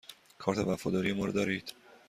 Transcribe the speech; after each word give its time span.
کارت 0.37 0.57
وفاداری 0.67 1.13
ما 1.13 1.25
را 1.25 1.31
دارید؟ 1.31 1.73